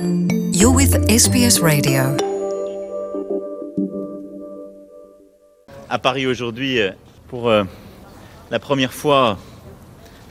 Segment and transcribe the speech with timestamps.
[0.00, 2.16] You're with SBS Radio.
[5.90, 6.92] à Paris aujourd'hui euh,
[7.28, 7.64] pour euh,
[8.50, 9.36] la première fois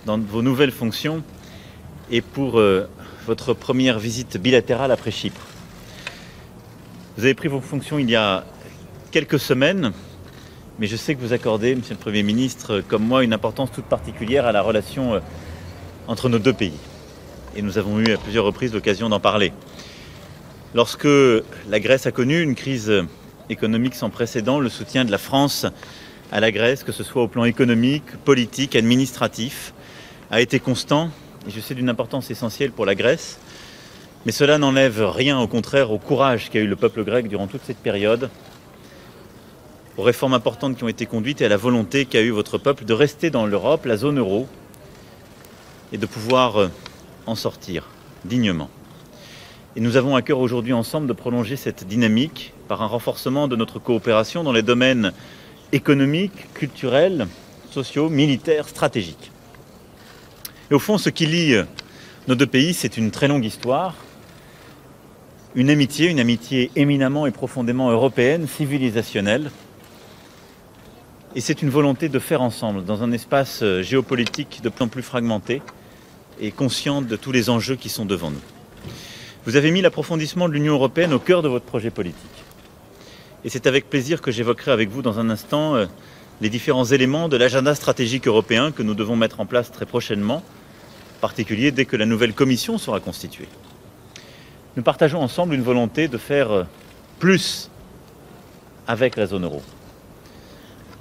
[0.07, 1.21] dans vos nouvelles fonctions
[2.09, 2.89] et pour euh,
[3.27, 5.45] votre première visite bilatérale après Chypre.
[7.17, 8.45] Vous avez pris vos fonctions il y a
[9.11, 9.91] quelques semaines,
[10.79, 13.85] mais je sais que vous accordez, Monsieur le Premier ministre, comme moi, une importance toute
[13.85, 15.21] particulière à la relation
[16.07, 16.73] entre nos deux pays.
[17.55, 19.51] Et nous avons eu à plusieurs reprises l'occasion d'en parler.
[20.75, 21.07] Lorsque
[21.67, 22.93] la Grèce a connu une crise
[23.49, 25.65] économique sans précédent, le soutien de la France
[26.31, 29.73] à la Grèce, que ce soit au plan économique, politique, administratif,
[30.29, 31.09] a été constant
[31.47, 33.39] et je sais d'une importance essentielle pour la Grèce.
[34.25, 37.61] Mais cela n'enlève rien, au contraire, au courage qu'a eu le peuple grec durant toute
[37.63, 38.29] cette période,
[39.97, 42.85] aux réformes importantes qui ont été conduites et à la volonté qu'a eu votre peuple
[42.85, 44.47] de rester dans l'Europe, la zone euro,
[45.91, 46.69] et de pouvoir euh,
[47.29, 47.87] en sortir
[48.25, 48.69] dignement.
[49.75, 53.55] Et nous avons à cœur aujourd'hui ensemble de prolonger cette dynamique par un renforcement de
[53.55, 55.13] notre coopération dans les domaines
[55.71, 57.27] économiques, culturels,
[57.69, 59.31] sociaux, militaires, stratégiques.
[60.71, 61.55] Et au fond, ce qui lie
[62.27, 63.95] nos deux pays, c'est une très longue histoire,
[65.55, 69.51] une amitié, une amitié éminemment et profondément européenne, civilisationnelle.
[71.35, 75.03] Et c'est une volonté de faire ensemble, dans un espace géopolitique de plus en plus
[75.03, 75.61] fragmenté
[76.39, 78.41] et conscient de tous les enjeux qui sont devant nous.
[79.45, 82.19] Vous avez mis l'approfondissement de l'Union européenne au cœur de votre projet politique.
[83.43, 85.85] Et c'est avec plaisir que j'évoquerai avec vous dans un instant euh,
[86.41, 90.43] les différents éléments de l'agenda stratégique européen que nous devons mettre en place très prochainement,
[91.17, 93.47] en particulier dès que la nouvelle commission sera constituée.
[94.75, 96.63] Nous partageons ensemble une volonté de faire euh,
[97.17, 97.69] plus
[98.87, 99.61] avec la zone euro.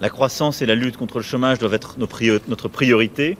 [0.00, 3.36] La croissance et la lutte contre le chômage doivent être notre priorité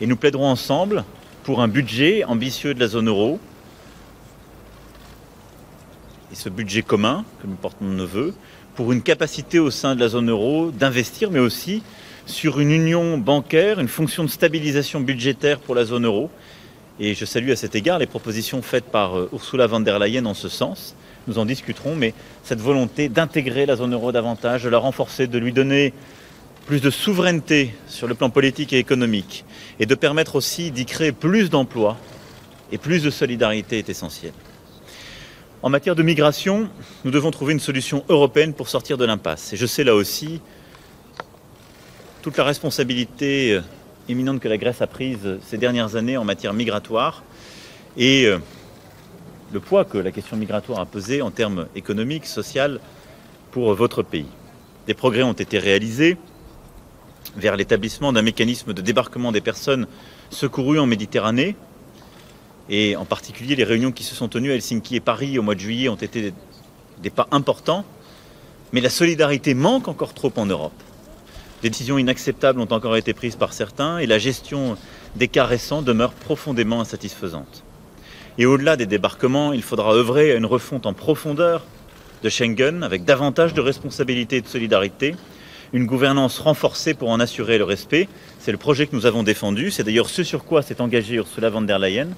[0.00, 1.04] et nous plaiderons ensemble
[1.48, 3.40] pour un budget ambitieux de la zone euro
[6.30, 8.34] et ce budget commun que nous portons nos voeux
[8.74, 11.82] pour une capacité au sein de la zone euro d'investir, mais aussi
[12.26, 16.28] sur une union bancaire, une fonction de stabilisation budgétaire pour la zone euro.
[17.00, 20.26] Et je salue à cet égard les propositions faites par euh, Ursula von der Leyen
[20.26, 20.94] en ce sens.
[21.28, 25.38] Nous en discuterons, mais cette volonté d'intégrer la zone euro davantage, de la renforcer, de
[25.38, 25.94] lui donner
[26.68, 29.46] plus de souveraineté sur le plan politique et économique,
[29.80, 31.96] et de permettre aussi d'y créer plus d'emplois
[32.70, 34.34] et plus de solidarité est essentielle.
[35.62, 36.68] En matière de migration,
[37.06, 39.54] nous devons trouver une solution européenne pour sortir de l'impasse.
[39.54, 40.42] Et je sais là aussi
[42.20, 43.62] toute la responsabilité euh,
[44.10, 47.24] éminente que la Grèce a prise euh, ces dernières années en matière migratoire
[47.96, 48.36] et euh,
[49.54, 52.78] le poids que la question migratoire a pesé en termes économiques, sociaux
[53.52, 54.28] pour votre pays.
[54.86, 56.18] Des progrès ont été réalisés
[57.36, 59.86] vers l'établissement d'un mécanisme de débarquement des personnes
[60.30, 61.56] secourues en Méditerranée,
[62.70, 65.54] et en particulier, les réunions qui se sont tenues à Helsinki et Paris au mois
[65.54, 66.32] de juillet ont été
[67.02, 67.84] des, pas importants.
[68.72, 70.74] Mais la solidarité manque encore trop en Europe.
[71.62, 74.76] Des décisions inacceptables ont encore été prises par certains et la gestion
[75.16, 77.64] des cas récents demeure profondément insatisfaisante.
[78.36, 81.64] Et au-delà des débarquements, il faudra œuvrer à une refonte en profondeur
[82.22, 85.16] de Schengen avec davantage de responsabilité et de solidarité,
[85.72, 88.08] une gouvernance renforcée pour en assurer le respect.
[88.38, 89.70] C'est le projet que nous avons défendu.
[89.70, 92.08] C'est d'ailleurs ce sur quoi s'est engagée Ursula von der Leyen.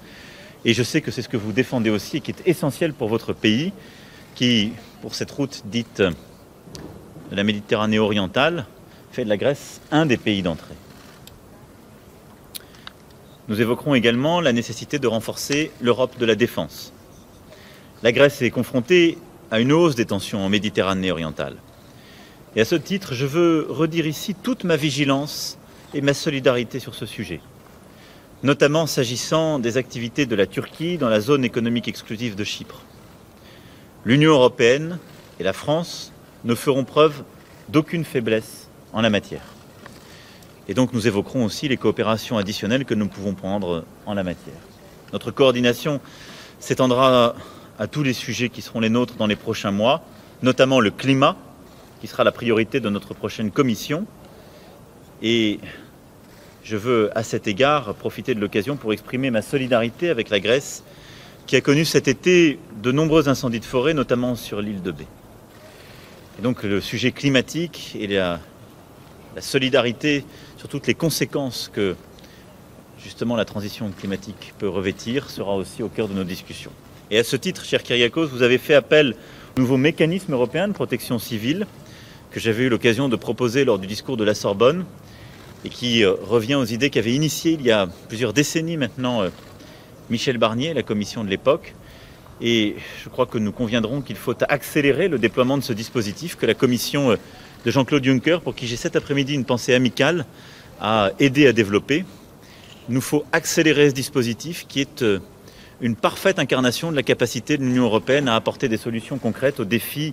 [0.65, 3.09] Et je sais que c'est ce que vous défendez aussi et qui est essentiel pour
[3.09, 3.73] votre pays,
[4.35, 8.67] qui, pour cette route dite de la Méditerranée orientale,
[9.11, 10.75] fait de la Grèce un des pays d'entrée.
[13.49, 16.93] Nous évoquerons également la nécessité de renforcer l'Europe de la défense.
[18.03, 19.19] La Grèce est confrontée
[19.51, 21.57] à une hausse des tensions en Méditerranée orientale.
[22.57, 25.59] Et à ce titre, je veux redire ici toute ma vigilance
[25.95, 27.41] et ma solidarité sur ce sujet
[28.43, 32.83] notamment s'agissant des activités de la Turquie dans la zone économique exclusive de Chypre.
[34.05, 34.99] L'Union européenne
[35.39, 36.13] et la France
[36.45, 37.23] ne feront preuve
[37.69, 39.43] d'aucune faiblesse en la matière.
[40.69, 44.55] Et donc nous évoquerons aussi les coopérations additionnelles que nous pouvons prendre en la matière.
[45.13, 46.01] Notre coordination
[46.61, 47.35] s'étendra
[47.79, 50.03] à tous les sujets qui seront les nôtres dans les prochains mois,
[50.43, 51.37] notamment le climat,
[52.01, 54.07] qui sera la priorité de notre prochaine commission,
[55.23, 55.61] et
[56.65, 60.83] je veux à cet égard profiter de l'occasion pour exprimer ma solidarité avec la Grèce
[61.47, 65.07] qui a connu cet été de nombreux incendies de forêt, notamment sur l'île de Bé.
[66.39, 68.39] Et donc le sujet climatique et la,
[69.35, 70.25] la, solidarité
[70.57, 71.97] sur toutes les conséquences que
[73.03, 76.73] justement la transition climatique peut revêtir sera aussi au cœur de nos discussions.
[77.11, 79.17] Et à ce titre, cher Kyriakos, vous avez fait appel
[79.57, 81.67] au nouveau mécanisme européen de protection civile
[82.31, 84.85] que j'avais eu l'occasion de proposer lors du discours de la Sorbonne
[85.65, 89.31] et qui euh, revient aux idées qu'avait initiées il y a plusieurs décennies maintenant euh,
[90.11, 91.75] Michel Barnier, la commission de l'époque,
[92.41, 96.47] Et je crois que nous conviendrons qu'il faut accélérer le déploiement de ce dispositif que
[96.47, 97.17] la commission
[97.65, 100.25] de Jean-Claude Juncker, pour qui j'ai cet après-midi une pensée amicale,
[100.81, 102.05] a aidé à développer.
[102.89, 105.05] Il nous faut accélérer ce dispositif qui est
[105.81, 109.65] une parfaite incarnation de la capacité de l'Union européenne à apporter des solutions concrètes aux
[109.65, 110.13] défis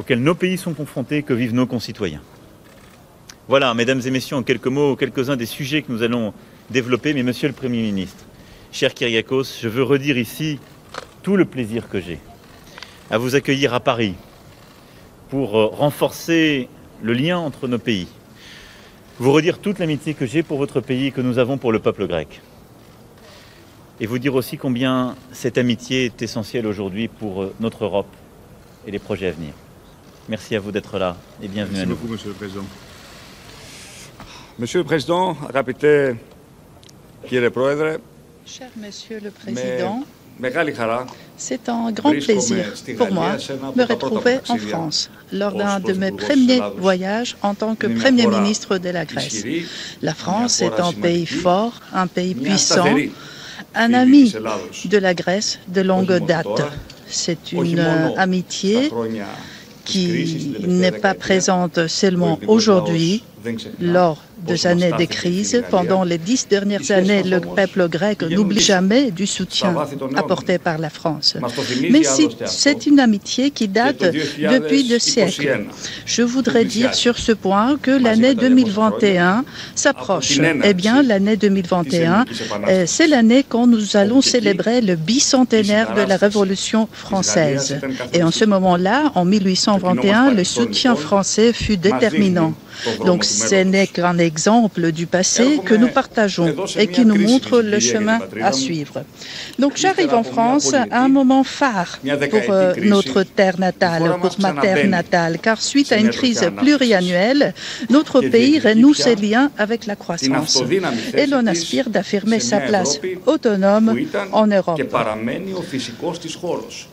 [0.00, 2.22] auxquels nos pays sont confrontés, que vivent nos concitoyens.
[3.48, 6.32] Voilà, mesdames et messieurs, en quelques mots, quelques-uns des sujets que nous allons
[6.70, 7.12] développer.
[7.12, 8.24] Mais monsieur le Premier ministre,
[8.72, 10.58] cher Kyriakos, je veux redire ici
[11.22, 12.18] tout le plaisir que j'ai
[13.10, 14.14] à vous accueillir à Paris
[15.28, 16.68] pour euh, renforcer
[17.02, 18.08] le lien entre nos pays,
[19.18, 21.78] vous redire toute l'amitié que j'ai pour votre pays et que nous avons pour le
[21.78, 22.40] peuple grec.
[24.00, 28.08] Et vous dire aussi combien cette amitié est essentielle aujourd'hui pour euh, notre Europe
[28.86, 29.52] et les projets à venir.
[30.29, 31.95] Merci à vous d'être là et bienvenue Merci à nous.
[31.95, 32.65] beaucoup, Monsieur le Président.
[34.59, 36.17] Monsieur le Président, αγαπητέ
[37.27, 37.97] κύριε Πρόεδρε,
[38.45, 40.05] Cher Monsieur le Président,
[40.37, 41.05] μεγάλη χαρά
[41.37, 43.95] c'est un grand Βρίσκομαι plaisir στη pour moi Γαλλία σε ένα από de me τα
[43.95, 46.79] πρώτα retrouver μου en ταξίδια France lors ως d'un de mes πρωθυπουργός premiers της Ελλάδος.
[46.81, 49.25] voyages en tant que Είναι μια Premier χώρα ministre de la Grèce.
[49.25, 49.65] ισχυρή,
[50.01, 53.11] La France μια est χώρα un pays σημαντική, fort, un pays μια puissant, σταθερή
[53.73, 54.87] un φίλη ami της Ελλάδος.
[54.91, 56.43] de la Grèce de longue μόνο date.
[56.43, 56.73] τώρα,
[57.23, 58.91] C'est όχι une μόνο euh, amitié
[59.90, 63.22] qui n'est pas présente seulement aujourd'hui
[63.80, 65.62] lors deux années de crise.
[65.70, 69.74] Pendant les dix dernières années, le peuple grec n'oublie jamais du soutien
[70.16, 71.36] apporté par la France.
[71.90, 72.02] Mais
[72.46, 75.66] c'est une amitié qui date depuis deux siècles.
[76.06, 79.44] Je voudrais dire sur ce point que l'année 2021
[79.74, 80.40] s'approche.
[80.64, 82.24] Eh bien, l'année 2021,
[82.68, 87.80] euh, c'est l'année quand nous allons célébrer le bicentenaire de la Révolution française.
[88.12, 92.54] Et en ce moment-là, en 1821, le soutien français fut déterminant.
[93.04, 97.80] Donc, ce n'est qu'un Exemple du passé que nous partageons et qui nous montre le
[97.80, 98.96] chemin à suivre.
[99.58, 101.98] Donc j'arrive en France à un moment phare
[102.30, 107.54] pour euh, notre terre natale, pour ma terre natale, car suite à une crise pluriannuelle,
[107.96, 110.62] notre pays renoue ses liens avec la croissance.
[111.14, 113.88] Et l'on aspire d'affirmer sa place autonome
[114.32, 114.80] en Europe.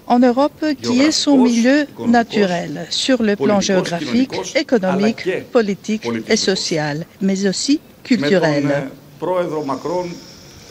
[0.07, 7.05] En Europe qui est son milieu naturel sur le plan géographique, économique, politique et social,
[7.27, 7.79] mais aussi
[8.09, 8.69] Με τον culturel.
[8.69, 8.87] ε,
[9.19, 10.05] πρόεδρο Μακρόν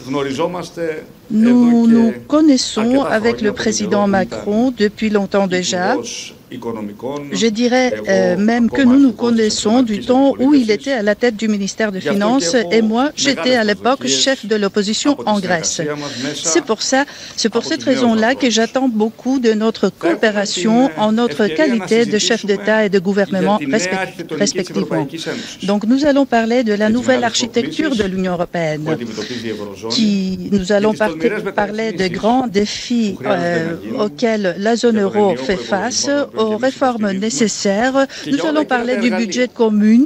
[0.07, 5.97] γνωριζόμαστε Nous nous connaissons avec le président Macron depuis longtemps déjà.
[7.33, 11.17] Je dirais euh, même que nous nous connaissons du temps où il était à la
[11.17, 15.83] tête du ministère des Finances et moi, j'étais à l'époque chef de l'opposition en Grèce.
[16.35, 17.05] C'est pour ça,
[17.37, 22.47] c'est pour cette raison-là que j'attends beaucoup de notre coopération en notre qualité de chef
[22.47, 23.59] d'État et de gouvernement
[24.31, 25.09] respectivement.
[25.65, 28.97] Donc nous allons parler de la nouvelle architecture de l'Union européenne
[29.91, 36.09] qui nous allons qui parlait des grands défis euh, auxquels la zone euro fait face,
[36.37, 38.07] aux réformes nécessaires.
[38.27, 40.05] Nous allons parler du budget commun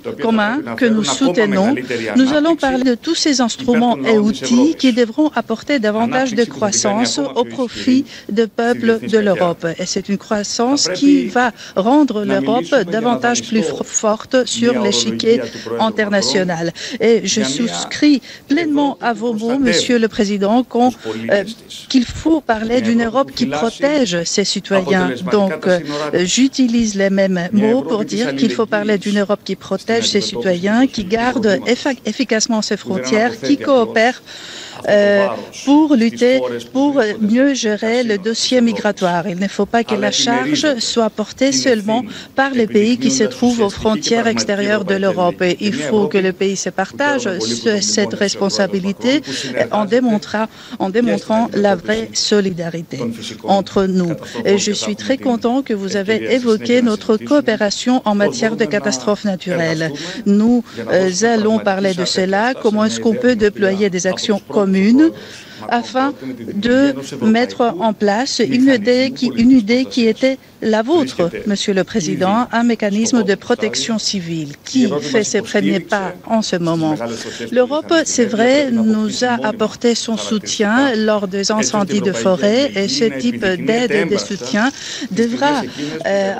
[0.77, 1.75] que nous soutenons.
[2.17, 7.19] Nous allons parler de tous ces instruments et outils qui devront apporter davantage de croissance
[7.19, 9.67] au profit des peuples de l'Europe.
[9.79, 15.41] Et c'est une croissance qui va rendre l'Europe davantage plus forte sur l'échiquier
[15.79, 16.73] international.
[17.01, 21.44] Et je souscris pleinement à vos mots, Monsieur le Président, quand euh,
[21.88, 25.12] qu'il faut euh, parler d'une Europe qui protège ses citoyens.
[25.30, 25.66] Donc,
[26.25, 30.87] j'utilise les mêmes mots pour dire qu'il faut parler d'une Europe qui protège ses citoyens,
[30.87, 31.61] qui garde
[32.04, 34.23] efficacement ses frontières, qui coopère
[34.89, 35.27] euh,
[35.65, 36.41] pour lutter,
[36.73, 39.27] pour mieux gérer le dossier migratoire.
[39.29, 42.03] Il ne faut pas que la charge soit portée seulement
[42.35, 45.43] par les pays qui se trouvent aux frontières extérieures de l'Europe.
[45.61, 47.29] Il faut que les pays se partagent
[47.81, 49.23] cette responsabilité
[49.71, 53.01] en démontrant, la vraie solidarité
[53.45, 54.13] entre nous.
[54.45, 59.25] Et je suis très content que vous avez évoqué notre coopération en matière de catastrophes
[59.25, 59.93] naturelles.
[60.27, 65.12] Nous euh, allons parler de cela, comment est-ce qu'on peut déployer des actions communes commune
[65.69, 66.12] afin
[66.55, 71.85] de mettre en place une idée, qui, une idée qui était la vôtre, Monsieur le
[71.85, 76.97] Président, un mécanisme de protection civile qui fait ses premiers pas en ce moment?
[77.50, 83.05] L'Europe, c'est vrai, nous a apporté son soutien lors des incendies de forêt et ce
[83.05, 84.71] type d'aide et de soutien
[85.11, 85.62] devra,
[86.07, 86.35] euh,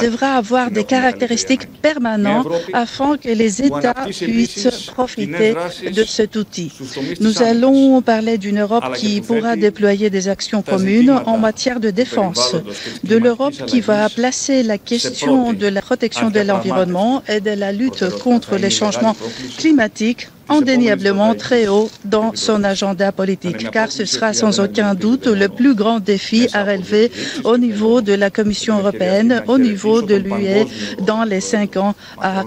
[0.00, 5.54] devra avoir des caractéristiques permanentes afin que les États puissent profiter
[5.90, 6.72] de cet outil.
[7.20, 11.90] Nous allons parler du d'une Europe qui pourra déployer des actions communes en matière de
[11.90, 12.54] défense,
[13.02, 17.72] de l'Europe qui va placer la question de la protection de l'environnement et de la
[17.72, 19.16] lutte contre les changements
[19.58, 25.48] climatiques indéniablement très haut dans son agenda politique, car ce sera sans aucun doute le
[25.48, 27.10] plus grand défi à relever
[27.44, 30.66] au niveau de la Commission européenne, au niveau de l'UE
[31.02, 32.44] dans les cinq ans à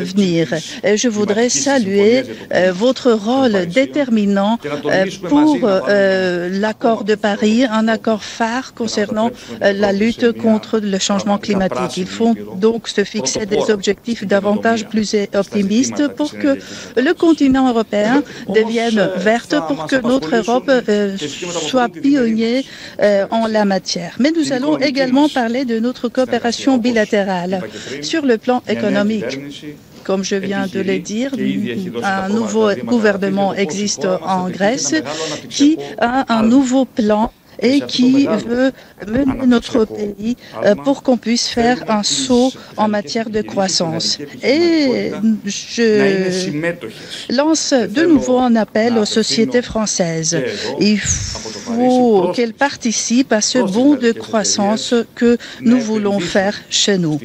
[0.00, 0.48] venir.
[0.84, 2.22] Et je voudrais saluer
[2.54, 9.30] euh, votre rôle déterminant euh, pour euh, l'accord de Paris, un accord phare concernant
[9.60, 11.96] la lutte contre le changement climatique.
[11.96, 16.58] Il faut donc se fixer des objectifs davantage plus optimistes pour que
[16.96, 20.70] le continent européen devienne verte, pour que notre Europe
[21.68, 22.64] soit pionnier
[23.30, 24.16] en la matière.
[24.18, 27.62] Mais nous allons également parler de notre coopération bilatérale.
[28.02, 29.38] Sur le plan économique.
[30.02, 31.30] Comme je viens de le dire,
[32.02, 34.94] un nouveau gouvernement existe en Grèce
[35.50, 37.32] qui a un nouveau plan
[37.62, 38.72] et qui veut
[39.06, 44.18] mener notre pays euh, pour qu'on puisse faire un saut en matière de croissance.
[44.42, 45.12] Et
[45.44, 46.50] je
[47.34, 50.38] lance de nouveau un appel aux sociétés françaises.
[50.80, 57.18] Il faut qu'elles participent à ce bond de croissance que nous voulons faire chez nous.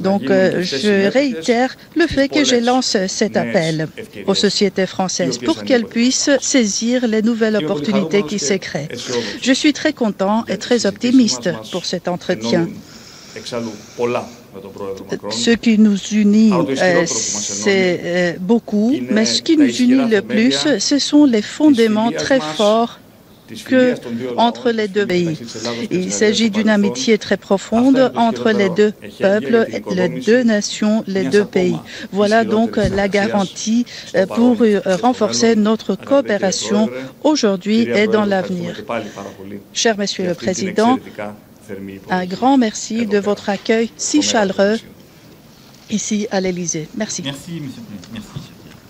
[0.00, 3.88] Donc, euh, je réitère le fait que je lance cet appel
[4.26, 8.88] aux sociétés françaises pour qu'elles puissent saisir les nouvelles opportunités qui se créent.
[9.42, 12.66] Je suis très content et très optimiste pour cet entretien.
[15.30, 20.56] Ce qui nous unit, euh, c'est euh, beaucoup, mais ce qui nous unit le plus,
[20.78, 23.00] ce sont les fondements très forts
[23.64, 23.94] que
[24.36, 25.38] entre les deux pays.
[25.90, 31.44] Il s'agit d'une amitié très profonde entre les deux peuples, les deux nations, les deux
[31.44, 31.76] pays.
[32.12, 36.88] Voilà donc la garantie euh, pour euh, renforcer notre coopération
[37.22, 38.82] aujourd'hui et dans l'avenir.
[39.72, 40.98] Cher Monsieur le Président,
[42.10, 44.76] un grand merci de votre accueil si chaleureux
[45.90, 46.88] ici à l'Élysée.
[46.96, 47.22] Merci.
[47.22, 47.82] Merci, Monsieur.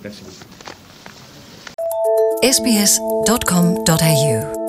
[0.03, 0.23] Merci.
[2.45, 4.64] sbs.com.au